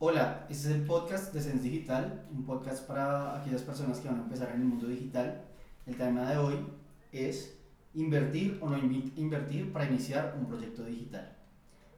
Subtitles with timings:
[0.00, 4.20] Hola, este es el podcast de Sense Digital, un podcast para aquellas personas que van
[4.20, 5.42] a empezar en el mundo digital.
[5.86, 6.54] El tema de hoy
[7.10, 7.58] es
[7.94, 11.36] invertir o no invertir para iniciar un proyecto digital.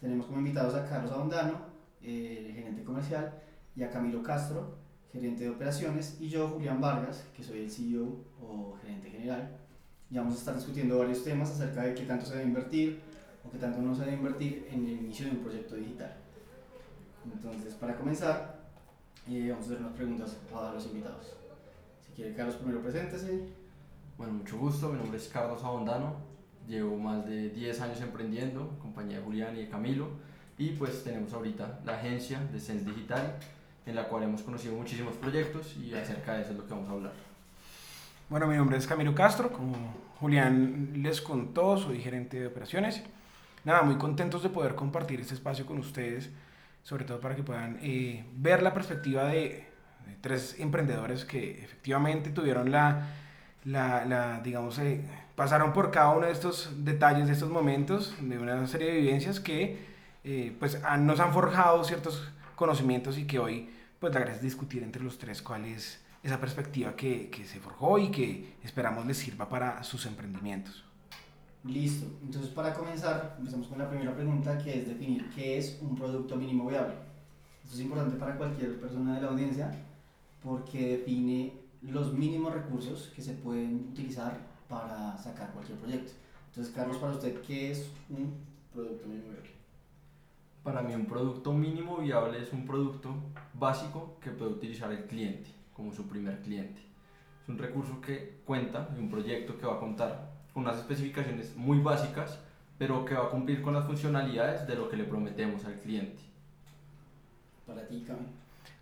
[0.00, 1.58] Tenemos como invitados a Carlos Abondano,
[2.00, 3.35] eh, gerente comercial,
[3.76, 4.78] y a Camilo Castro,
[5.12, 9.58] gerente de operaciones, y yo, Julián Vargas, que soy el CEO o gerente general.
[10.10, 12.98] Y vamos a estar discutiendo varios temas acerca de qué tanto se debe invertir
[13.46, 16.16] o qué tanto no se debe invertir en el inicio de un proyecto digital.
[17.24, 18.60] Entonces, para comenzar,
[19.28, 21.34] eh, vamos a hacer unas preguntas a los invitados.
[22.06, 23.48] Si quiere, Carlos, primero preséntese.
[24.16, 24.88] Bueno, mucho gusto.
[24.88, 26.16] Mi nombre es Carlos Abondano.
[26.69, 30.09] Llevo más de 10 años emprendiendo, en compañía de Julián y de Camilo.
[30.59, 33.37] Y pues tenemos ahorita la agencia de Sense Digital,
[33.87, 36.89] en la cual hemos conocido muchísimos proyectos y acerca de eso es lo que vamos
[36.89, 37.12] a hablar.
[38.28, 39.75] Bueno, mi nombre es Camilo Castro, como
[40.20, 43.02] Julián les contó, soy gerente de operaciones.
[43.64, 46.30] Nada, muy contentos de poder compartir este espacio con ustedes,
[46.83, 49.69] sobre todo para que puedan eh, ver la perspectiva de,
[50.20, 53.09] tres emprendedores que efectivamente tuvieron la,
[53.64, 55.03] la, la digamos, eh,
[55.34, 59.41] pasaron por cada uno de estos detalles, de estos momentos, de una serie de vivencias
[59.41, 59.78] que
[60.25, 64.83] eh, pues nos han forjado ciertos conocimientos y que hoy pues la gracia es discutir
[64.83, 69.17] entre los tres cuál es esa perspectiva que, que, se forjó y que esperamos les
[69.17, 70.84] sirva para sus emprendimientos.
[71.64, 75.94] Listo, entonces para comenzar, empezamos con la primera pregunta que es definir qué es un
[75.94, 76.94] producto mínimo viable.
[77.62, 79.70] Esto es importante para cualquier persona de la audiencia
[80.42, 81.52] porque define
[81.83, 84.39] los mínimos recursos que se pueden utilizar
[84.70, 86.12] para sacar cualquier proyecto.
[86.48, 88.33] Entonces, Carlos, para usted, ¿qué es un
[88.72, 89.50] producto mínimo viable?
[90.62, 93.14] Para mí un producto mínimo viable es un producto
[93.52, 96.80] básico que puede utilizar el cliente como su primer cliente.
[97.42, 101.56] Es un recurso que cuenta y un proyecto que va a contar con unas especificaciones
[101.56, 102.39] muy básicas,
[102.79, 106.19] pero que va a cumplir con las funcionalidades de lo que le prometemos al cliente.
[107.67, 108.27] Para ti, Cami.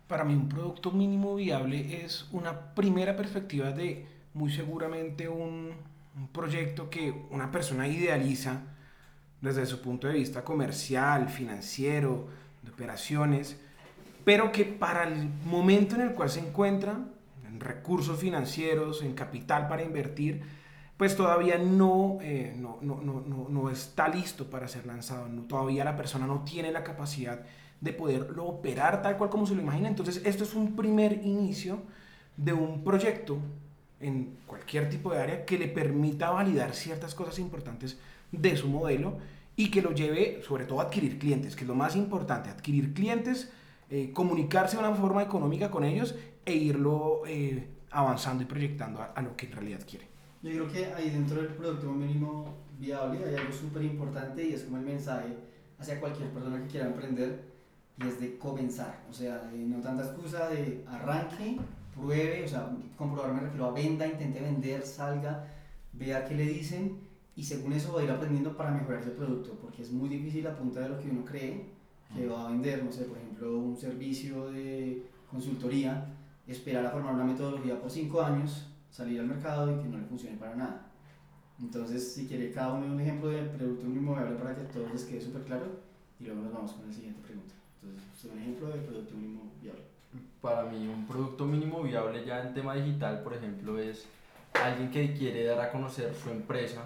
[0.07, 5.73] Para mí un producto mínimo viable es una primera perspectiva de muy seguramente un,
[6.17, 8.63] un proyecto que una persona idealiza
[9.41, 12.29] desde su punto de vista comercial, financiero,
[12.63, 13.57] de operaciones,
[14.25, 16.99] pero que para el momento en el cual se encuentra,
[17.47, 20.43] en recursos financieros, en capital para invertir,
[20.99, 25.27] pues todavía no, eh, no, no, no, no, está listo para ser lanzado.
[25.49, 27.41] todavía la persona no tiene la capacidad
[27.81, 29.89] de poderlo operar tal cual como se lo imagina.
[29.89, 31.81] Entonces, esto es un primer inicio
[32.37, 33.39] de un proyecto
[34.01, 37.99] en cualquier tipo de área que le permita validar ciertas cosas importantes
[38.31, 39.19] de su modelo
[39.57, 42.93] y que lo lleve sobre todo a adquirir clientes, que es lo más importante, adquirir
[42.93, 43.51] clientes
[43.91, 49.23] eh, comunicarse de una forma económica con ellos e irlo eh, avanzando y proyectando a,
[49.23, 50.08] lo que en realidad quiere.
[50.43, 54.63] Yo creo que ahí dentro del producto mínimo viable hay algo súper importante y es
[54.63, 55.35] como el mensaje
[55.79, 57.43] hacia cualquier persona que quiera emprender
[57.99, 61.59] y es de comenzar, o sea, no tanta excusa de arranque,
[61.97, 65.45] pruebe, o sea, comprobar me refiero a venda, intente vender, salga,
[65.93, 66.99] vea qué le dicen
[67.35, 70.47] y según eso va a ir aprendiendo para mejorar ese producto, porque es muy difícil
[70.47, 71.65] a punta de lo que uno cree
[72.15, 76.07] que va a vender, no sé, por ejemplo, un servicio de consultoría,
[76.47, 80.05] esperar a formar una metodología por cinco años, salir al mercado y que no le
[80.05, 80.87] funcione para nada.
[81.61, 85.21] Entonces, si quiere cada uno un ejemplo de producto inmobiliario para que todos les quede
[85.21, 85.67] súper claro
[86.21, 87.55] y luego nos vamos con la siguiente pregunta.
[87.83, 89.83] Entonces, un ejemplo de producto mínimo viable.
[90.41, 94.07] Para mí, un producto mínimo viable ya en tema digital, por ejemplo, es
[94.55, 96.85] alguien que quiere dar a conocer su empresa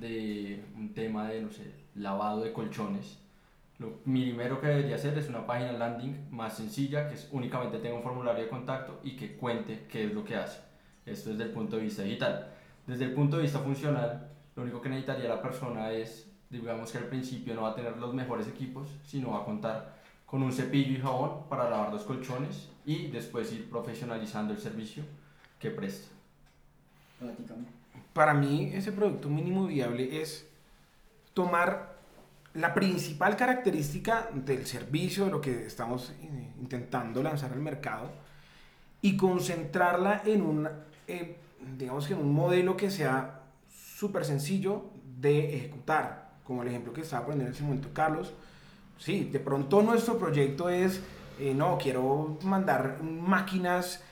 [0.00, 3.18] de un tema de, no sé, lavado de colchones
[3.78, 7.96] lo primero que debería hacer es una página landing más sencilla, que es únicamente tenga
[7.96, 10.58] un formulario de contacto y que cuente qué es lo que hace.
[11.10, 12.48] Esto desde el punto de vista digital.
[12.86, 16.98] Desde el punto de vista funcional, lo único que necesitaría la persona es, digamos que
[16.98, 20.52] al principio no va a tener los mejores equipos, sino va a contar con un
[20.52, 25.02] cepillo y jabón para lavar los colchones y después ir profesionalizando el servicio
[25.58, 26.08] que presta.
[28.12, 30.46] Para mí, ese producto mínimo viable es
[31.34, 31.96] tomar
[32.54, 38.10] la principal característica del servicio, de lo que estamos eh, intentando lanzar al mercado,
[39.00, 40.68] y concentrarla en un,
[41.08, 41.36] eh,
[41.76, 43.42] digamos que un modelo que sea
[43.96, 44.84] súper sencillo
[45.18, 48.32] de ejecutar, como el ejemplo que estaba poniendo en ese momento Carlos.
[48.98, 51.00] Sí, de pronto nuestro proyecto es,
[51.40, 54.04] eh, no, quiero mandar máquinas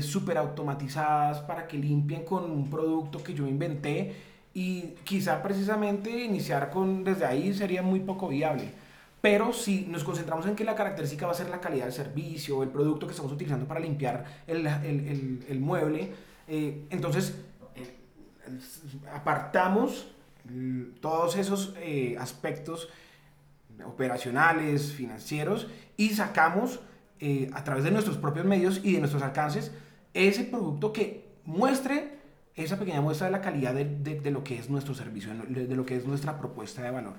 [0.00, 4.12] súper automatizadas para que limpien con un producto que yo inventé
[4.52, 8.72] y quizá precisamente iniciar con desde ahí sería muy poco viable.
[9.20, 12.62] Pero si nos concentramos en que la característica va a ser la calidad del servicio,
[12.62, 16.12] el producto que estamos utilizando para limpiar el, el, el, mueble,
[16.48, 17.34] eh, entonces
[17.76, 17.96] eh,
[19.12, 20.08] apartamos
[21.00, 22.88] todos esos eh, aspectos
[23.84, 26.80] operacionales, financieros, y sacamos
[27.20, 29.72] eh, a través de nuestros propios medios y de nuestros alcances
[30.14, 32.18] ese producto que muestre
[32.54, 35.76] esa pequeña muestra de la calidad de, de, de lo que es nuestro servicio, de,
[35.76, 37.14] lo que es nuestra propuesta de valor.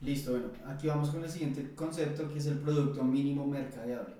[0.00, 4.14] Listo, bueno, aquí vamos con el siguiente concepto que es el producto mínimo mercadeable.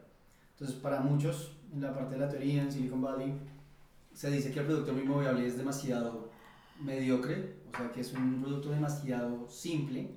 [0.52, 3.34] Entonces, para muchos, en la parte de la teoría, en Silicon Valley,
[4.14, 6.30] se dice que el producto viable es demasiado
[6.80, 10.10] mediocre, o sea, que es un producto demasiado simple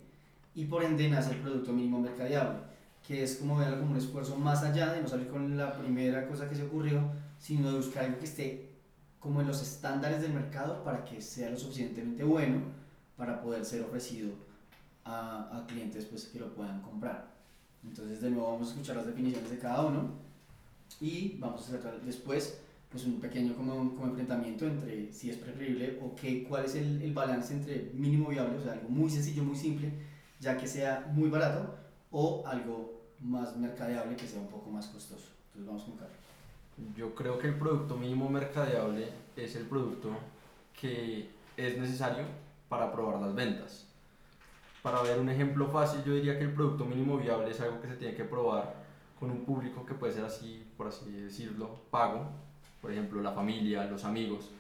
[0.53, 2.59] y por ende nace el producto mínimo mercadeable,
[3.06, 6.27] que es como verlo como un esfuerzo más allá de no salir con la primera
[6.27, 8.69] cosa que se ocurrió, sino de buscar algo que esté
[9.19, 12.62] como en los estándares del mercado para que sea lo suficientemente bueno
[13.18, 14.31] para poder ser ofrecido
[15.03, 17.33] a, a clientes pues, que lo puedan comprar.
[17.83, 20.09] Entonces, de nuevo, vamos a escuchar las definiciones de cada uno
[21.00, 22.59] y vamos a sacar después
[22.92, 27.02] pues, un pequeño como, como enfrentamiento entre si es preferible o qué, cuál es el,
[27.02, 29.92] el balance entre mínimo viable, o sea, algo muy sencillo, muy simple,
[30.40, 31.76] ya que sea muy barato,
[32.12, 35.30] o algo más mercadeable que sea un poco más costoso.
[35.48, 36.18] Entonces, vamos con Carlos.
[36.96, 40.10] Yo creo que el producto mínimo mercadeable es el producto
[40.80, 42.26] que es necesario
[42.68, 43.88] para probar las ventas.
[44.81, 47.88] Para ver un ejemplo fácil, yo diría que el producto mínimo viable es algo que
[47.88, 48.76] se tiene que probar
[49.20, 52.30] con un público que puede ser así, por así decirlo, pago.
[52.86, 54.52] Por ejemplo, la familia, los amigos,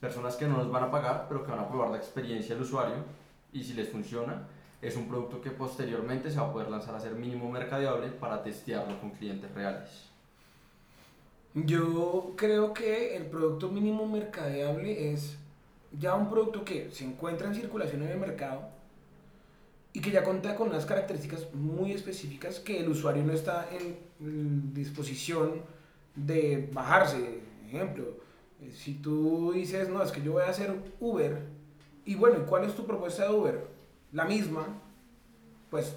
[0.00, 2.62] personas que no nos van a pagar, pero que van a probar la experiencia del
[2.62, 2.94] usuario
[3.52, 4.46] y si les funciona,
[4.80, 8.40] es un producto que posteriormente se va a poder lanzar a ser mínimo mercadeable para
[8.44, 9.88] testearlo con clientes reales.
[11.54, 15.36] Yo creo que el producto mínimo mercadeable es
[15.90, 18.68] ya un producto que se encuentra en circulación en el mercado
[19.92, 24.72] y que ya cuenta con unas características muy específicas que el usuario no está en
[24.72, 25.62] disposición
[26.14, 27.51] de bajarse.
[27.72, 28.04] Ejemplo,
[28.60, 31.38] eh, si tú dices, no, es que yo voy a hacer Uber,
[32.04, 33.64] y bueno, ¿y cuál es tu propuesta de Uber?
[34.12, 34.66] La misma,
[35.70, 35.94] pues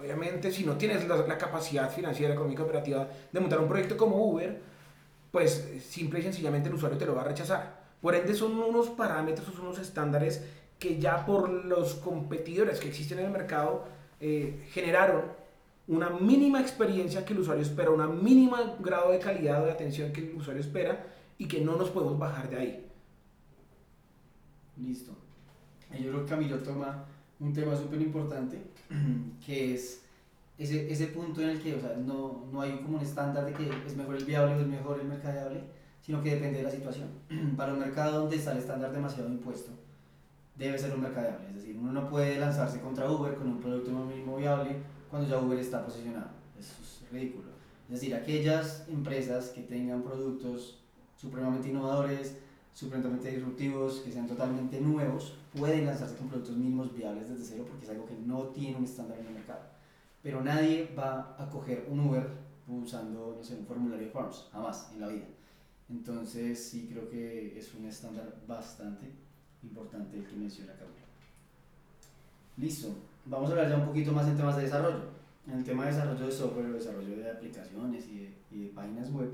[0.00, 4.16] obviamente si no tienes la, la capacidad financiera, económica, operativa de montar un proyecto como
[4.24, 4.58] Uber,
[5.30, 7.78] pues simple y sencillamente el usuario te lo va a rechazar.
[8.00, 10.42] Por ende son unos parámetros, son unos estándares
[10.78, 13.84] que ya por los competidores que existen en el mercado
[14.18, 15.24] eh, generaron
[15.88, 20.12] una mínima experiencia que el usuario espera, una mínima grado de calidad o de atención
[20.12, 21.04] que el usuario espera
[21.38, 22.86] y que no nos podemos bajar de ahí.
[24.76, 25.12] Listo.
[25.92, 27.04] Yo creo que Camilo toma
[27.40, 28.60] un tema súper importante,
[29.46, 30.02] que es
[30.58, 33.52] ese, ese punto en el que o sea, no, no hay como un estándar de
[33.52, 35.62] que es mejor el viable o es mejor el mercadeable,
[36.00, 37.08] sino que depende de la situación.
[37.56, 39.70] Para un mercado donde está el estándar demasiado impuesto,
[40.56, 41.48] debe ser un mercadeable.
[41.50, 44.76] Es decir, uno no puede lanzarse contra Uber con un producto mínimo viable
[45.08, 46.30] cuando ya Uber está posicionado.
[46.58, 47.48] Eso es ridículo.
[47.88, 50.77] Es decir, aquellas empresas que tengan productos
[51.18, 52.36] supremamente innovadores,
[52.72, 57.84] supremamente disruptivos, que sean totalmente nuevos, pueden lanzarse con productos mínimos viables desde cero porque
[57.84, 59.62] es algo que no tiene un estándar en el mercado.
[60.22, 62.28] Pero nadie va a coger un Uber
[62.68, 65.24] usando, no sé, un formulario de Forms, jamás en la vida.
[65.88, 69.10] Entonces sí creo que es un estándar bastante
[69.62, 71.08] importante el que menciona Camilo.
[72.56, 72.94] Listo,
[73.24, 75.18] vamos a hablar ya un poquito más en temas de desarrollo.
[75.46, 79.10] En el tema de desarrollo de software, desarrollo de aplicaciones y de, y de páginas
[79.10, 79.30] web,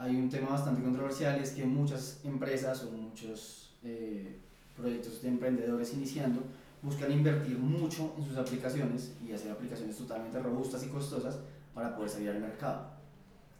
[0.00, 4.38] hay un tema bastante controversial, es que muchas empresas o muchos eh,
[4.74, 6.40] proyectos de emprendedores iniciando
[6.80, 11.38] buscan invertir mucho en sus aplicaciones y hacer aplicaciones totalmente robustas y costosas
[11.74, 12.86] para poder salir al mercado.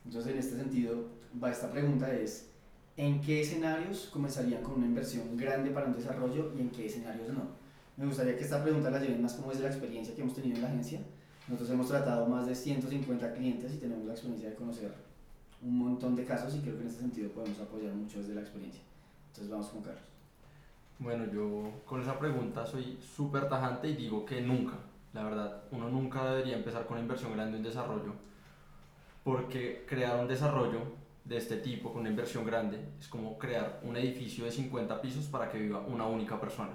[0.07, 1.09] Entonces, en este sentido,
[1.43, 2.49] va esta pregunta es,
[2.97, 7.29] ¿en qué escenarios comenzarían con una inversión grande para un desarrollo y en qué escenarios
[7.35, 7.43] no?
[7.99, 10.57] Me gustaría que esta pregunta la lleven más como es la experiencia que hemos tenido
[10.57, 11.01] en la agencia.
[11.49, 15.10] Nosotros hemos tratado más de 150 clientes y tenemos la experiencia de conocer
[15.63, 18.41] un montón de casos y creo que en este sentido podemos apoyar mucho desde la
[18.41, 18.83] experiencia.
[19.29, 20.03] Entonces vamos con Carlos.
[20.99, 24.75] Bueno, yo con esa pregunta soy súper tajante y digo que nunca,
[25.13, 28.13] la verdad, uno nunca debería empezar con una inversión grande en desarrollo,
[29.25, 30.81] porque crear un desarrollo
[31.25, 35.27] de este tipo con una inversión grande es como crear un edificio de 50 pisos
[35.27, 36.73] para que viva una única persona.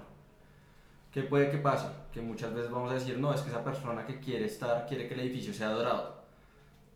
[1.12, 1.86] ¿Qué puede que pase?
[2.12, 5.08] Que muchas veces vamos a decir, no, es que esa persona que quiere estar quiere
[5.08, 6.15] que el edificio sea dorado.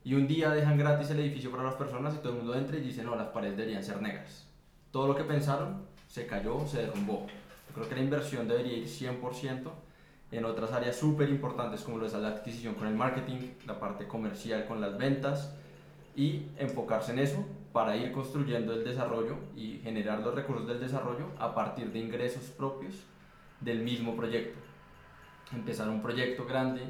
[0.02, 2.76] Y un día dejan gratis el edificio para las personas y todo el mundo entra
[2.76, 4.46] y dice, no, las paredes deberían ser negras.
[4.90, 7.26] Todo lo que pensaron se cayó, se derrumbó.
[7.68, 9.70] Yo creo que la inversión debería ir 100%
[10.32, 14.06] en otras áreas súper importantes como lo es la adquisición con el marketing, la parte
[14.06, 15.54] comercial con las ventas
[16.16, 21.26] y enfocarse en eso para ir construyendo el desarrollo y generar los recursos del desarrollo
[21.38, 22.94] a partir de ingresos propios
[23.60, 24.58] del mismo proyecto.
[25.52, 26.82] Empezar un proyecto grande,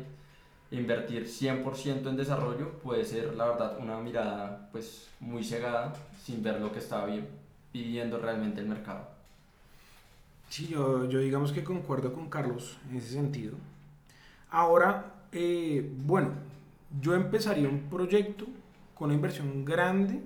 [0.70, 5.92] invertir 100% en desarrollo puede ser la verdad una mirada pues muy cegada
[6.24, 7.06] sin ver lo que está
[7.72, 9.08] pidiendo realmente el mercado.
[10.48, 13.54] Sí, yo, yo digamos que concuerdo con Carlos en ese sentido.
[14.50, 16.30] Ahora, eh, bueno,
[17.00, 18.46] yo empezaría un proyecto
[18.94, 20.20] con una inversión grande,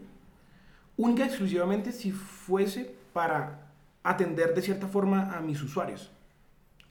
[0.96, 3.70] única exclusivamente si fuese para
[4.02, 6.10] atender de cierta forma a mis usuarios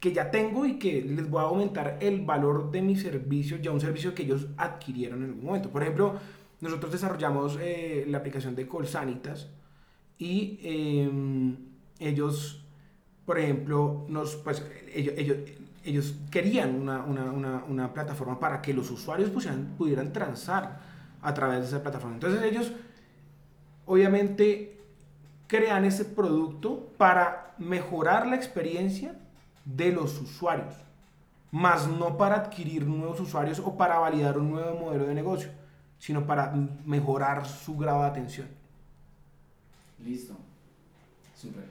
[0.03, 3.72] que ya tengo y que les voy a aumentar el valor de mi servicio, ya
[3.72, 5.69] un servicio que ellos adquirieron en algún momento.
[5.69, 6.15] Por ejemplo,
[6.60, 9.48] nosotros desarrollamos eh, la aplicación de Colsanitas
[10.17, 11.55] y em,
[12.00, 12.65] ellos,
[13.25, 15.38] por ejemplo, nos, pues, ellos, ellos,
[15.86, 20.81] ellos querían una, una, una, plataforma para que los usuarios pudieran, pudieran transar
[21.22, 22.15] a través de esa plataforma.
[22.15, 22.74] Entonces ellos,
[23.86, 24.81] obviamente,
[25.48, 29.15] crean ese producto para mejorar la experiencia
[29.65, 30.75] de los usuarios,
[31.51, 35.50] más no para adquirir nuevos usuarios o para validar un nuevo modelo de negocio,
[36.00, 36.53] sino para
[36.86, 38.48] mejorar su grado de atención.
[40.03, 40.36] Listo,
[41.36, 41.63] súper.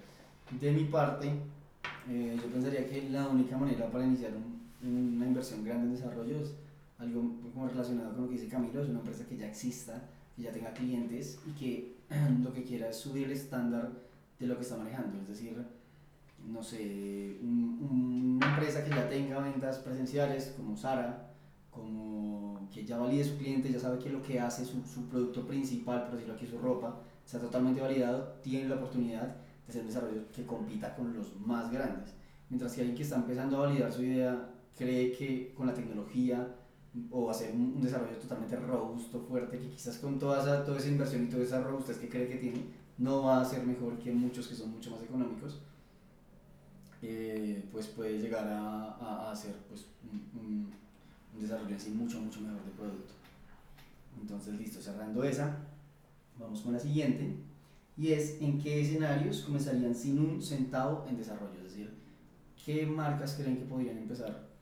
[0.60, 1.32] De mi parte,
[2.08, 4.32] eh, yo pensaría que la única manera para iniciar
[4.82, 6.54] una inversión grande en desarrollo es
[6.98, 7.22] algo
[7.52, 10.00] como relacionado con lo que dice Camilo, es una empresa que ya exista,
[10.36, 11.96] que ya tenga clientes y que
[12.42, 13.90] lo que quiera es subir el estándar
[14.38, 15.56] de lo que está manejando, es decir,
[16.46, 21.30] no sé, una empresa que ya tenga ventas presenciales como Sara,
[21.70, 25.46] como que ya valide su cliente, ya sabe que lo que hace, su, su producto
[25.46, 29.88] principal, por decirlo aquí, su ropa, está totalmente validado, tiene la oportunidad de hacer un
[29.88, 32.14] desarrollo que compita con los más grandes.
[32.50, 36.54] Mientras que alguien que está empezando a validar su idea cree que con la tecnología
[37.10, 41.24] o hacer un, desarrollo totalmente robusto, fuerte, que quizás con toda esa, toda esa inversión
[41.24, 42.60] y toda esa robustez que cree que tiene,
[42.98, 45.60] no va a ser mejor que muchos que son mucho más económicos
[47.02, 50.72] eh, pues puede llegar a, a, hacer pues, un,
[51.34, 53.14] un, desarrollo así mucho, mucho mejor de producto.
[54.20, 55.58] Entonces, listo, cerrando esa,
[56.38, 57.34] vamos con la siguiente,
[57.96, 61.92] y es en qué escenarios comenzarían sin un centavo en desarrollo, es decir,
[62.64, 64.52] qué marcas creen que podrían empezar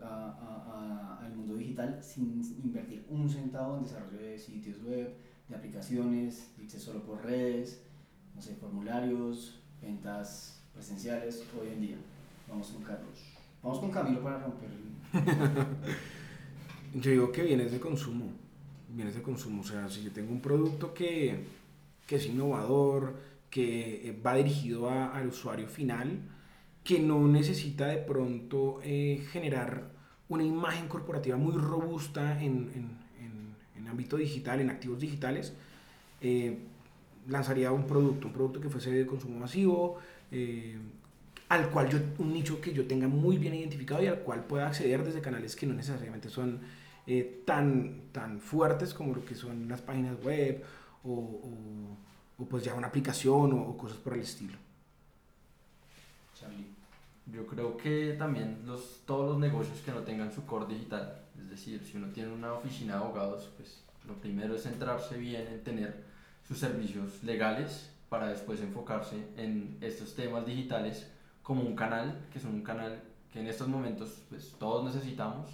[0.00, 5.14] al mundo digital sin invertir un centavo en desarrollo de sitios web,
[5.48, 7.82] de aplicaciones, de solo por redes,
[8.34, 11.96] no sé, formularios, ventas presenciales hoy en día.
[12.48, 13.18] Vamos con Carlos.
[13.62, 14.68] Vamos con Camilo para romper
[16.94, 18.26] Yo digo que vienes de consumo.
[18.88, 19.62] Vienes de consumo.
[19.62, 21.44] O sea, si yo tengo un producto que,
[22.06, 23.16] que es innovador,
[23.50, 26.20] que eh, va dirigido a, al usuario final,
[26.84, 29.90] que no necesita de pronto eh, generar
[30.28, 33.02] una imagen corporativa muy robusta en, en,
[33.76, 35.52] en, ámbito digital, en activos digitales,
[36.22, 36.60] eh,
[37.28, 39.98] lanzaría un producto, un producto que fuese de consumo masivo,
[40.32, 40.78] eh,
[41.50, 44.66] al cual yo, un nicho que yo tenga muy bien identificado y al cual pueda
[44.66, 46.60] acceder desde canales que no necesariamente son
[47.06, 50.64] eh, tan, tan fuertes como lo que son las páginas web
[51.04, 51.10] o,
[52.38, 54.56] o, pues ya una aplicación o, cosas por el estilo.
[56.34, 56.66] Charlie.
[57.26, 61.50] Yo creo que también los, todos los negocios que no tengan su core digital, es
[61.50, 65.62] decir, si uno tiene una oficina de abogados, pues lo primero es centrarse bien en
[65.62, 66.04] tener
[66.48, 71.10] sus servicios legales para después enfocarse en estos temas digitales
[71.42, 73.00] como un canal, que son un canal
[73.32, 75.48] que en estos momentos pues, todos necesitamos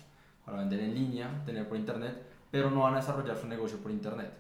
[0.45, 3.93] para vender en línea, tener por internet, pero no van a desarrollar su negocio por
[3.93, 4.33] internet.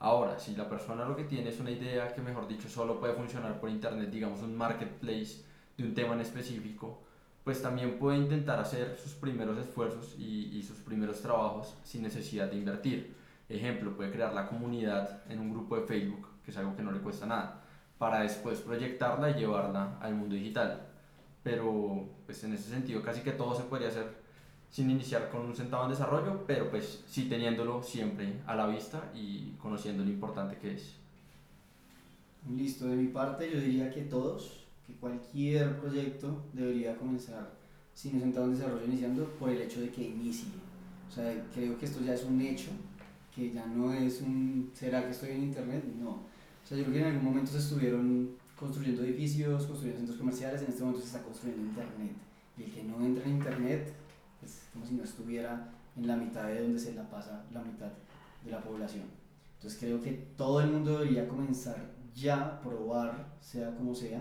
[0.00, 3.14] Ahora, si la persona lo que tiene es una idea que, mejor dicho, solo puede
[3.14, 5.42] funcionar por internet, digamos un marketplace
[5.78, 7.00] de un tema en específico,
[7.42, 12.50] pues también puede intentar hacer sus primeros esfuerzos y, y sus primeros trabajos sin necesidad
[12.50, 13.14] de invertir.
[13.48, 16.92] Ejemplo, puede crear la comunidad en un grupo de Facebook, que es algo que no
[16.92, 17.61] le cuesta nada
[18.02, 20.88] para después proyectarla y llevarla al mundo digital.
[21.44, 24.16] Pero pues en ese sentido casi que todo se podría hacer
[24.72, 29.04] sin iniciar con un centavo en desarrollo, pero pues sí teniéndolo siempre a la vista
[29.14, 30.96] y conociendo lo importante que es.
[32.50, 37.52] Listo, de mi parte yo diría que todos, que cualquier proyecto debería comenzar
[37.94, 40.48] sin un centavo en desarrollo iniciando por el hecho de que inicie.
[41.08, 42.70] O sea, creo que esto ya es un hecho,
[43.32, 45.84] que ya no es un, ¿será que estoy en internet?
[46.00, 46.31] No
[46.74, 50.68] sea, yo creo que en algún momento se estuvieron construyendo edificios, construyendo centros comerciales, en
[50.68, 52.12] este momento se está construyendo Internet.
[52.56, 53.92] Y el que no entra en Internet
[54.44, 57.90] es como si no estuviera en la mitad de donde se la pasa la mitad
[58.44, 59.04] de la población.
[59.56, 61.76] Entonces creo que todo el mundo debería comenzar
[62.14, 64.20] ya probar, sea como sea.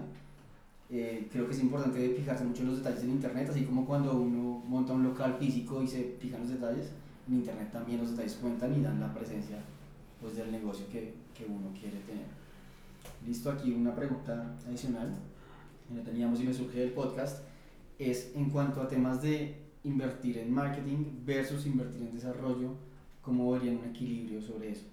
[0.89, 4.13] Eh, creo que es importante fijarse mucho en los detalles en Internet, así como cuando
[4.13, 6.91] uno monta un local físico y se fijan los detalles,
[7.27, 9.57] en Internet también los detalles cuentan y dan la presencia
[10.19, 12.40] pues, del negocio que, que uno quiere tener.
[13.25, 15.13] Listo, aquí una pregunta adicional
[15.87, 17.43] que no teníamos y me surge del podcast,
[17.99, 22.75] es en cuanto a temas de invertir en marketing versus invertir en desarrollo,
[23.21, 24.85] ¿cómo verían un equilibrio sobre eso?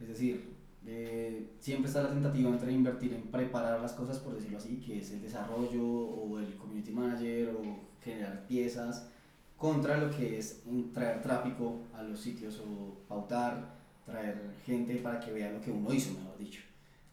[0.00, 4.58] Es decir, eh, siempre está la tentativa entre invertir en preparar las cosas, por decirlo
[4.58, 9.08] así, que es el desarrollo o el community manager o generar piezas,
[9.56, 10.62] contra lo que es
[10.94, 13.76] traer tráfico a los sitios o pautar,
[14.06, 16.62] traer gente para que vea lo que uno hizo, mejor dicho.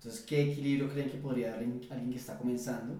[0.05, 2.95] Entonces, ¿qué equilibrio creen que podría dar alguien que está comenzando,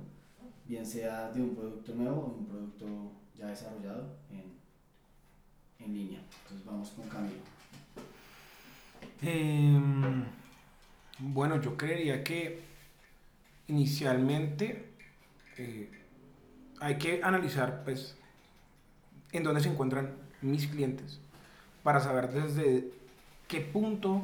[0.68, 6.20] bien sea de un producto nuevo o un producto ya desarrollado en, en línea?
[6.42, 7.36] Entonces, vamos con Camilo.
[9.22, 10.24] Em,
[11.20, 12.62] bueno, yo creería que
[13.68, 14.88] inicialmente
[15.60, 15.92] eh,
[16.80, 18.18] hay que analizar pues
[19.32, 21.20] en dónde se encuentran mis clientes
[21.84, 22.90] para saber desde
[23.48, 24.24] qué punto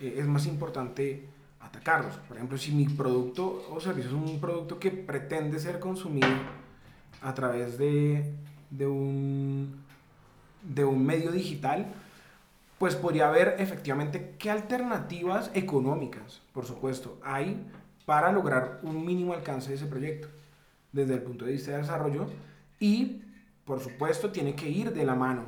[0.00, 1.33] eh, es más importante
[1.64, 2.16] atacarlos.
[2.28, 6.28] Por ejemplo, si mi producto o servicio es un producto que pretende ser consumido
[7.22, 8.32] a través de,
[8.70, 9.74] de, un,
[10.62, 11.86] de un medio digital,
[12.78, 17.64] pues podría haber efectivamente qué alternativas económicas, por supuesto, hay
[18.04, 20.28] para lograr un mínimo alcance de ese proyecto
[20.92, 22.26] desde el punto de vista de desarrollo
[22.78, 23.22] y,
[23.64, 25.44] por supuesto, tiene que ir de la mano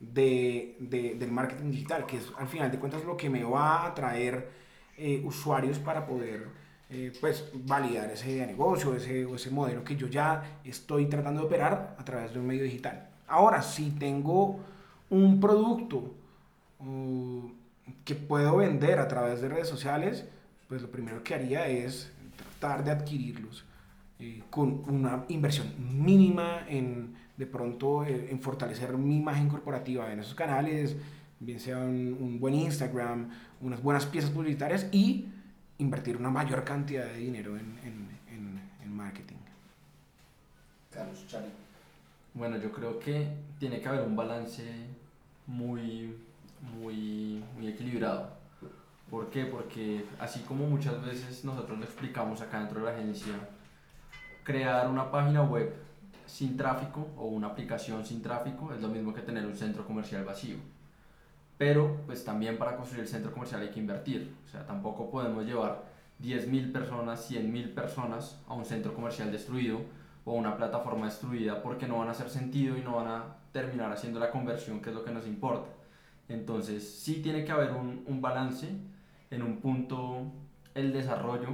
[0.00, 3.86] de, del marketing digital, que es al final de cuentas lo que me va a
[3.88, 4.50] atraer
[4.96, 6.46] eh, usuarios para poder
[6.90, 11.96] eh, pues validar ese negocio, ese, ese modelo que yo ya estoy tratando de operar
[11.98, 13.08] a través de un medio digital.
[13.26, 14.60] Ahora, si tengo
[15.10, 16.14] un producto
[18.04, 20.26] que puedo vender a través de redes sociales,
[20.68, 23.64] pues lo primero que haría es tratar de adquirirlos
[24.18, 30.34] eh, con una inversión mínima en de pronto en fortalecer mi imagen corporativa en esos
[30.34, 30.96] canales,
[31.40, 33.28] bien sea un, buen Instagram,
[33.64, 35.26] unas buenas piezas publicitarias y
[35.78, 39.36] invertir una mayor cantidad de dinero en, en, en, marketing.
[40.92, 41.50] Carlos, Charlie.
[42.32, 43.26] Bueno, yo creo que
[43.58, 44.62] tiene que haber un balance
[45.48, 46.14] muy
[46.72, 48.30] muy, muy equilibrado.
[49.10, 49.44] ¿Por qué?
[49.44, 53.34] Porque así como muchas veces nosotros lo explicamos acá dentro de la agencia,
[54.44, 55.74] crear una página web
[56.26, 60.24] sin tráfico o una aplicación sin tráfico es lo mismo que tener un centro comercial
[60.24, 60.56] vacío.
[61.58, 64.34] Pero pues también para construir el centro comercial hay que invertir.
[64.44, 65.84] O sea, tampoco podemos llevar
[66.22, 69.80] 10.000 personas, 100.000 personas a un centro comercial destruido
[70.24, 73.92] o una plataforma destruida porque no van a hacer sentido y no van a terminar
[73.92, 75.68] haciendo la conversión que es lo que nos importa.
[76.28, 78.68] Entonces, sí tiene que haber un, un balance.
[79.30, 80.22] En un punto,
[80.74, 81.50] el desarrollo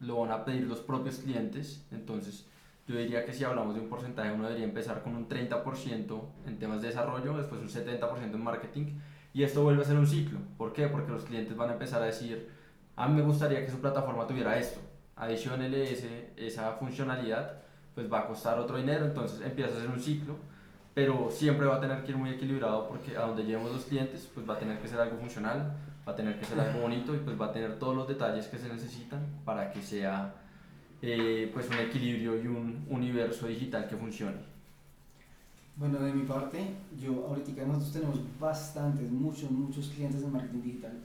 [0.00, 1.86] lo van a pedir los propios clientes.
[1.90, 2.46] Entonces,
[2.86, 6.58] yo diría que si hablamos de un porcentaje, uno debería empezar con un 30% en
[6.58, 8.86] temas de desarrollo, después un 70% en marketing.
[9.34, 10.38] Y esto vuelve a ser un ciclo.
[10.56, 10.88] ¿Por qué?
[10.88, 12.48] Porque los clientes van a empezar a decir,
[12.96, 14.80] a mí me gustaría que su plataforma tuviera esto.
[15.16, 17.58] Adicionele ese, esa funcionalidad,
[17.94, 19.04] pues va a costar otro dinero.
[19.04, 20.36] Entonces empieza a ser un ciclo
[20.94, 24.30] pero siempre va a tener que ir muy equilibrado porque a donde llevemos los clientes,
[24.32, 25.74] pues va a tener que ser algo funcional,
[26.06, 28.46] va a tener que ser algo bonito y pues va a tener todos los detalles
[28.46, 30.32] que se necesitan para que sea
[31.02, 34.53] eh, pues un equilibrio y un universo digital que funcione.
[35.76, 36.64] Bueno, de mi parte,
[37.00, 40.96] yo ahorita nosotros tenemos bastantes, muchos, muchos clientes de marketing digital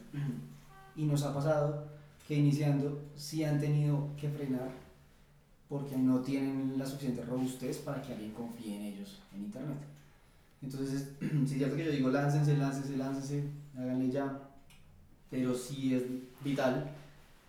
[0.96, 1.86] y nos ha pasado
[2.28, 4.70] que iniciando sí han tenido que frenar
[5.68, 9.78] porque no tienen la suficiente robustez para que alguien confíe en ellos en Internet.
[10.62, 13.44] Entonces, sí es cierto que yo digo, láncense, láncense, láncense,
[13.76, 14.40] háganle ya,
[15.32, 16.04] pero sí es
[16.44, 16.92] vital,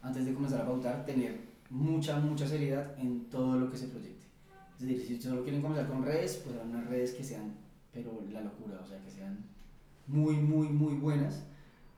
[0.03, 4.20] antes de comenzar a pautar, tener mucha, mucha seriedad en todo lo que se proyecte.
[4.81, 7.53] Es decir, si solo quieren comenzar con redes, pues unas redes que sean,
[7.93, 9.45] pero la locura, o sea, que sean
[10.07, 11.43] muy, muy, muy buenas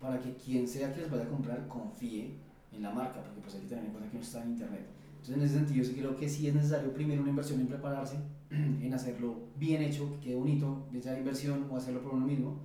[0.01, 2.35] para que quien sea que les vaya a comprar confíe
[2.73, 4.87] en la marca, porque pues hay que tener en cuenta que no está en internet.
[5.13, 8.17] Entonces, en ese sentido, sí creo que sí es necesario primero una inversión en prepararse,
[8.51, 12.57] en hacerlo bien hecho, que quede bonito, bien sea inversión o hacerlo por uno mismo,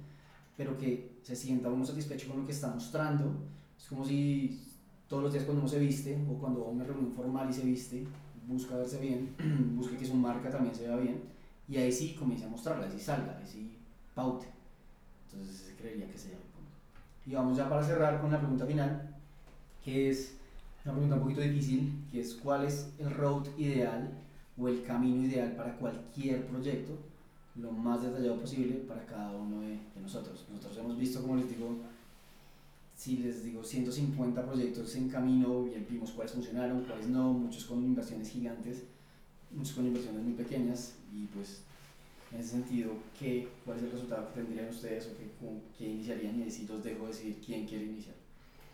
[0.58, 3.36] pero que se sienta uno satisfecho con lo que está mostrando.
[3.78, 4.60] Es como si
[5.08, 7.54] todos los días cuando uno se viste o cuando va a una reunión formal y
[7.54, 8.08] se viste,
[8.48, 9.36] busca verse bien,
[9.76, 11.22] busque que su marca también se vea bien
[11.68, 13.78] y ahí sí comience a mostrarla, ahí sí salga, ahí sí
[14.16, 14.48] paute.
[15.26, 16.72] Entonces, creería que sería el punto.
[17.26, 19.16] Y vamos ya para cerrar con la pregunta final,
[19.84, 20.38] que es
[20.86, 24.10] una pregunta un poquito difícil, que es cuál es el road ideal
[24.58, 26.94] o el camino ideal para cualquier proyecto,
[27.56, 30.46] lo más detallado posible para cada uno de, nosotros.
[30.50, 31.76] Nosotros hemos visto, como les digo,
[32.98, 37.84] si les digo 150 proyectos en camino y vimos cuáles funcionaron, cuáles no, muchos con
[37.84, 38.86] inversiones gigantes,
[39.52, 41.62] muchos con inversiones muy pequeñas y pues
[42.32, 45.30] en ese sentido, ¿qué, ¿cuál es el resultado que tendrían ustedes o qué,
[45.78, 46.42] qué iniciarían?
[46.42, 48.16] Y si los dejo decir quién quiere iniciar.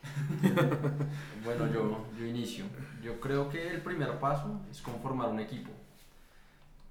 [1.44, 2.64] bueno, yo, yo inicio.
[3.04, 5.70] Yo creo que el primer paso es conformar un equipo.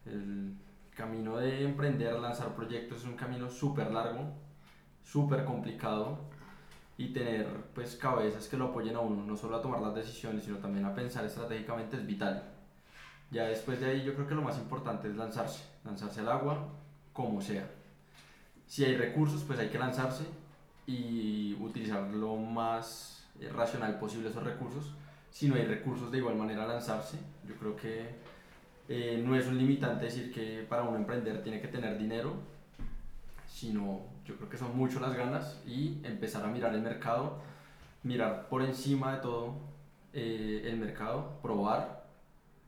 [0.05, 0.55] El
[0.95, 4.35] camino de emprender, lanzar proyectos es un camino súper largo,
[5.03, 6.31] súper complicado
[6.98, 10.44] y tener pues cabezas que lo apoyen a uno, no solo a tomar las decisiones,
[10.44, 12.42] sino también a pensar estratégicamente es vital.
[13.31, 16.68] Ya después de ahí yo creo que lo más importante es lanzarse, lanzarse al agua,
[17.12, 17.68] como sea.
[18.66, 20.24] Si hay recursos, pues hay que lanzarse
[20.87, 24.94] y utilizar lo más eh, racional posible esos recursos.
[25.31, 27.18] Si no hay recursos, de igual manera lanzarse.
[27.48, 28.16] Yo creo que
[28.88, 32.35] eh, no es un limitante decir que para uno emprender tiene que tener dinero,
[33.52, 37.38] sino yo creo que son mucho las ganas y empezar a mirar el mercado,
[38.02, 39.56] mirar por encima de todo
[40.14, 42.06] eh, el mercado, probar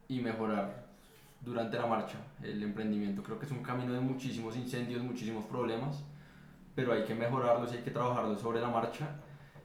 [0.08, 0.84] y mejorar
[1.40, 2.18] durante la marcha.
[2.42, 6.02] El emprendimiento creo que es un camino de muchísimos incendios, muchísimos problemas,
[6.74, 9.08] pero hay que mejorarlos y hay que trabajarlos sobre la marcha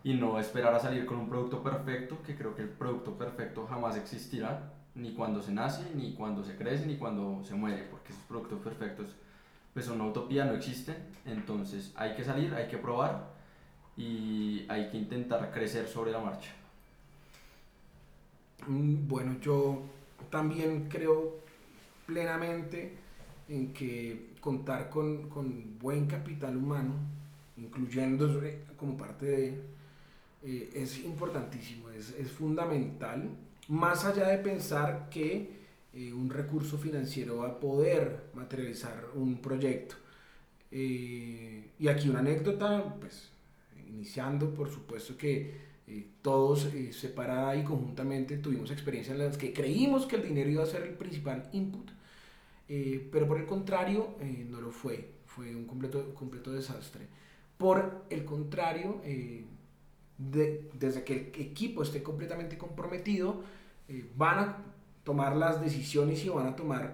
[0.03, 3.67] y no esperar a salir con un producto perfecto, que creo que el producto perfecto
[3.67, 8.13] jamás existirá, ni cuando se nace, ni cuando se crece, ni cuando se muere, porque
[8.13, 9.15] esos productos perfectos
[9.73, 13.27] pues una utopía, no existen, entonces hay que salir, hay que probar
[13.95, 16.51] y hay que intentar crecer sobre la marcha.
[18.67, 19.83] Mm, bueno, yo
[20.29, 21.39] también creo
[22.05, 22.97] plenamente
[23.47, 26.93] en que contar con, con buen capital humano,
[27.57, 28.41] incluyendo
[28.77, 29.61] como parte de,
[30.43, 33.29] eh, es importantísimo, es, es, fundamental,
[33.67, 35.58] más allá de pensar que
[35.93, 39.95] eh, un recurso financiero a poder materializar un proyecto.
[40.71, 43.29] Eh, y aquí una anécdota, pues
[43.87, 45.69] iniciando, por supuesto que
[46.21, 50.67] todos separada y conjuntamente tuvimos experiencias en las que creímos que el dinero iba a
[50.67, 51.89] ser el principal input
[52.69, 57.07] eh, pero por el contrario, eh, no lo fue, fue un completo, completo desastre.
[57.57, 59.43] Por el contrario, eh,
[60.17, 63.43] desde que el equipo esté completamente comprometido,
[64.15, 64.57] van a
[65.09, 66.93] tomar las decisiones y van a tomar,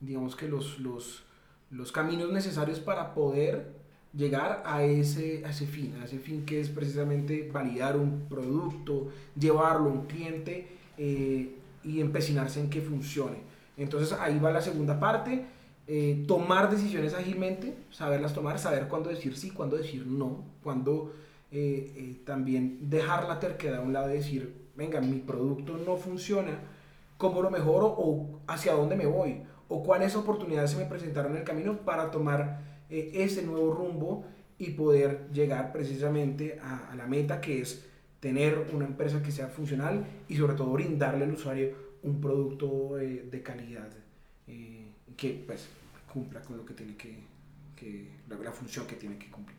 [0.00, 1.22] digamos que los, los,
[1.70, 3.80] los, caminos necesarios para poder
[4.12, 9.08] llegar a ese, a ese fin, a ese fin que es precisamente validar un producto,
[9.38, 13.38] llevarlo a un cliente y empecinarse en que funcione.
[13.78, 15.46] Entonces ahí va la segunda parte,
[15.88, 21.12] eh, tomar decisiones ágilmente, saberlas tomar, saber cuándo decir sí, cuándo decir no, cuándo
[21.50, 25.96] eh, eh, también dejar la terquedad a un lado y decir, venga, mi producto no
[25.96, 26.60] funciona,
[27.22, 29.44] ¿cómo lo mejoro o hacia dónde me voy?
[29.68, 34.24] ¿O cuáles oportunidades se me presentaron en el camino para tomar ese nuevo rumbo
[34.58, 37.86] y poder llegar precisamente a, a la meta que es
[38.18, 41.70] tener una empresa que sea funcional y sobre todo brindarle al usuario
[42.02, 43.88] un producto eh, de calidad
[44.48, 45.68] eh, que pues
[46.12, 47.20] cumpla con lo que tiene que,
[47.76, 49.56] que la, la, función que tiene que cumplir.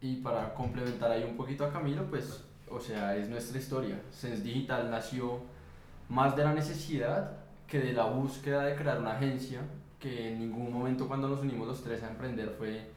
[0.00, 4.00] Y para complementar ahí un poquito a Camilo, pues, o sea, es nuestra historia.
[4.10, 5.42] Sense Digital nació
[6.08, 7.32] más de la necesidad
[7.66, 9.60] que de la búsqueda de crear una agencia,
[9.98, 12.90] que en ningún momento cuando nos unimos los tres a emprender fue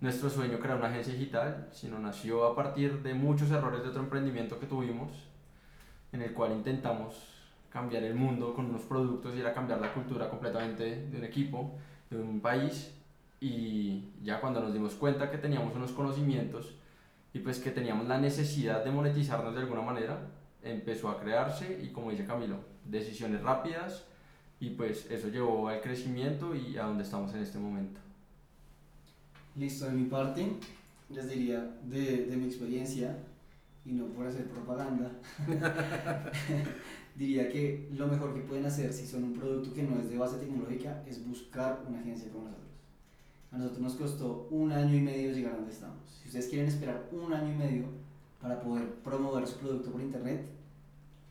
[0.00, 4.02] nuestro sueño crear una agencia digital, sino nació a partir de muchos errores de otro
[4.02, 5.10] emprendimiento que tuvimos,
[6.12, 7.14] en el cual intentamos
[7.70, 11.78] cambiar el mundo con unos productos y era cambiar la cultura completamente de un equipo,
[12.10, 12.94] de un país.
[13.40, 16.74] Y ya cuando nos dimos cuenta que teníamos unos conocimientos
[17.32, 20.18] y pues que teníamos la necesidad de monetizarnos de alguna manera,
[20.62, 24.04] empezó a crearse y como dice Camilo, decisiones rápidas
[24.58, 28.00] y pues eso llevó al crecimiento y a donde estamos en este momento.
[29.56, 30.46] Listo, de mi parte,
[31.08, 33.16] les diría de, de mi experiencia,
[33.84, 35.10] y no por hacer propaganda,
[37.16, 40.18] diría que lo mejor que pueden hacer si son un producto que no es de
[40.18, 42.70] base tecnológica es buscar una agencia como nosotros.
[43.52, 45.98] A nosotros nos costó un año y medio llegar a donde estamos.
[46.20, 47.84] Si ustedes quieren esperar un año y medio
[48.40, 50.46] para poder promover su producto por internet,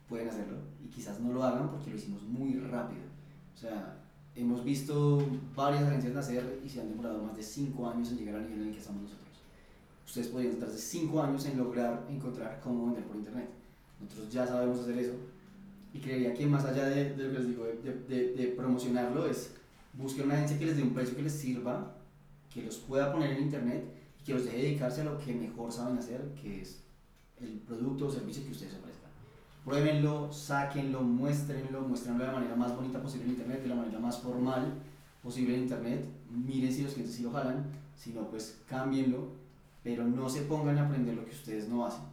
[0.08, 3.02] pueden hacerlo y quizás no lo hagan porque lo hicimos muy rápido.
[3.54, 3.98] O sea,
[4.36, 5.24] hemos visto
[5.56, 8.62] varias agencias nacer y se han demorado más de 5 años en llegar al nivel
[8.62, 9.28] en el que estamos nosotros.
[10.06, 13.50] Ustedes podrían tardarse 5 años en lograr encontrar cómo vender por internet.
[14.02, 15.13] Nosotros ya sabemos hacer eso
[15.93, 19.26] y creería que más allá de, de lo que les digo, de, de, de, promocionarlo,
[19.26, 19.52] es
[19.93, 21.95] buscar una agencia que les dé un precio que les sirva,
[22.54, 23.84] que los pueda poner en internet
[24.19, 26.80] y que los deje dedicarse a lo que mejor saben hacer, que es
[27.41, 29.10] el producto o servicio que ustedes ofrezcan.
[29.63, 33.99] Pruébenlo, sáquenlo, muéstrenlo, muéstrenlo de la manera más bonita posible en internet, de la manera
[33.99, 34.73] más formal
[35.21, 36.06] posible en internet.
[36.30, 39.28] Miren si los clientes sí lo jalan, si no, pues cámbienlo,
[39.84, 42.06] pero no se pongan a aprender lo que ustedes no hacen,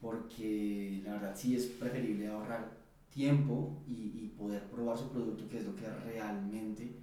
[0.00, 2.72] porque la verdad sí es preferible ahorrar
[3.10, 6.96] tiempo y, y, poder probar su producto, que es lo que realmente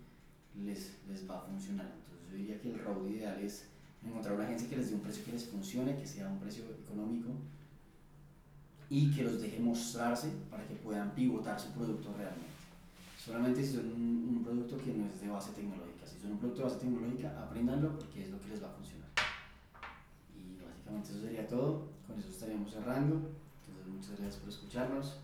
[0.62, 1.90] les, les va a funcionar.
[2.04, 3.70] Entonces yo diría que el road ideal es
[4.06, 6.64] encontrar una agencia que les dé un precio que les funcione, que sea un precio
[6.84, 7.30] económico
[8.90, 12.52] y que los deje mostrarse para que puedan pivotar su producto realmente.
[13.18, 16.06] Solamente si son un, un producto que no es de base tecnológica.
[16.06, 18.72] Si son un producto de base tecnológica, aprendanlo porque es lo que les va a
[18.72, 19.10] funcionar.
[20.36, 21.88] Y básicamente eso sería todo.
[22.08, 23.16] Con eso estaríamos cerrando.
[23.16, 25.20] Entonces muchas gracias por escucharnos.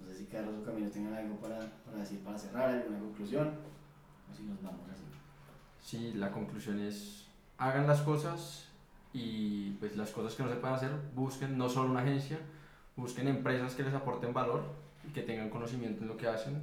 [0.00, 3.48] No sé si Carlos o Camilo tengan algo para, para decir para cerrar, alguna conclusión,
[3.48, 5.04] o si nos vamos así.
[5.82, 7.26] sí, la conclusión es
[7.60, 8.66] hagan las cosas
[9.12, 12.38] y pues las cosas que no se pueden hacer, busquen no solo una agencia,
[12.96, 14.62] busquen empresas que les aporten valor
[15.08, 16.62] y que tengan conocimiento en lo que hacen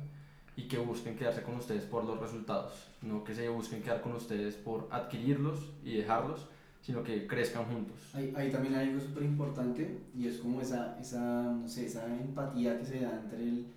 [0.56, 4.14] y que busquen quedarse con ustedes por los resultados, no que se busquen quedar con
[4.14, 6.48] ustedes por adquirirlos y dejarlos,
[6.82, 7.96] sino que crezcan juntos.
[8.16, 12.06] Ahí, ahí también hay algo súper importante y es como esa, esa, no sé, esa
[12.08, 13.68] empatía que se da entre, el,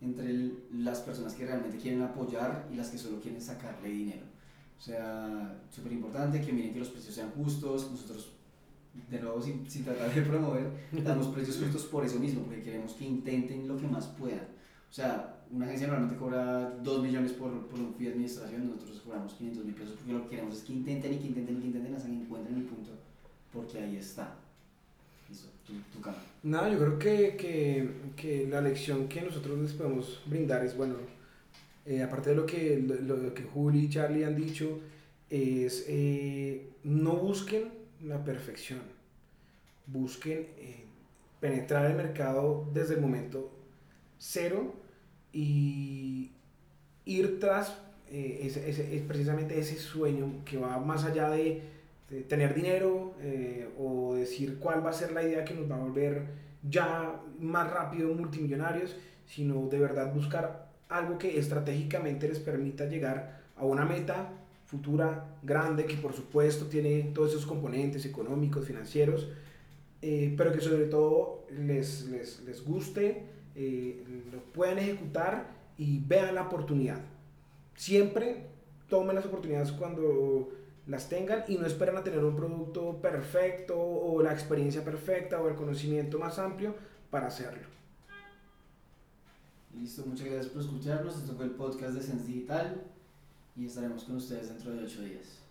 [0.00, 4.31] entre el- las personas que realmente quieren apoyar y las que solo quieren sacarle dinero.
[4.82, 7.88] O sea, súper importante que miren que los precios sean justos.
[7.88, 8.32] Nosotros,
[9.08, 10.68] de nuevo, sin, sin tratar de promover,
[11.04, 14.40] damos precios justos por eso mismo, porque queremos que intenten lo que más puedan.
[14.90, 19.00] O sea, una agencia normalmente cobra 2 millones por, por un fee de administración, nosotros
[19.04, 21.60] cobramos 500 mil pesos porque lo que queremos es que intenten y que intenten y
[21.60, 22.90] que intenten hasta que encuentren el punto,
[23.52, 24.34] porque ahí está.
[25.28, 26.18] Listo, tu, tu cara.
[26.42, 30.96] Nada, yo creo que, que, que la lección que nosotros les podemos brindar es, bueno,
[31.86, 34.80] eh, aparte de lo que, lo, lo que Juli y Charlie han dicho,
[35.30, 37.64] es eh, no busquen
[38.04, 38.80] la perfección,
[39.86, 40.84] busquen eh,
[41.40, 43.50] penetrar el mercado desde el momento
[44.18, 44.74] cero
[45.32, 46.30] y
[47.06, 47.78] ir tras
[48.10, 51.62] ese- es precisamente ese sueño que va más allá de,
[52.10, 53.14] de tener dinero
[53.78, 56.22] o decir cuál va a ser la idea que nos va a volver
[56.68, 60.61] ya más rápido multimillonarios, sino de verdad buscar
[60.92, 64.30] algo que estratégicamente les permita llegar a una meta
[64.66, 69.28] futura grande que por supuesto tiene todos esos componentes económicos, financieros,
[70.00, 73.24] eh, pero que sobre todo les, les, les guste,
[73.54, 74.02] eh,
[74.32, 77.00] lo puedan ejecutar y vean la oportunidad.
[77.74, 78.46] Siempre
[78.88, 80.50] tomen las oportunidades cuando
[80.86, 85.48] las tengan y no esperan a tener un producto perfecto o la experiencia perfecta o
[85.48, 86.74] el conocimiento más amplio
[87.10, 87.68] para hacerlo.
[89.78, 91.16] Listo, muchas gracias por escucharnos.
[91.16, 92.82] Esto fue el podcast de Sense Digital
[93.56, 95.41] y estaremos con ustedes dentro de 8 días.